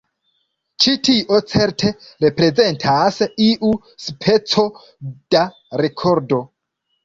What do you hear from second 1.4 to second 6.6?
certe reprezentas iu speco da rekordo.